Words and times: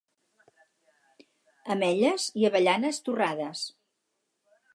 Ametlles 1.75 2.25
i 2.43 2.49
avellanes 2.51 3.01
torrades 3.11 3.67